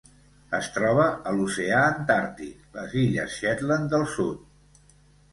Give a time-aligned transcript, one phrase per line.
[0.59, 4.81] Es troba a l'oceà Antàrtic: les illes Shetland del Sud.